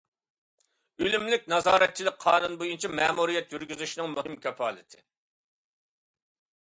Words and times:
ئۈنۈملۈك 1.03 1.43
نازارەتچىلىك 1.53 2.17
قانۇن 2.25 2.57
بويىچە 2.61 2.91
مەمۇرىيەت 3.01 3.53
يۈرگۈزۈشنىڭ 3.57 4.11
مۇھىم 4.17 4.41
كاپالىتى. 4.47 5.05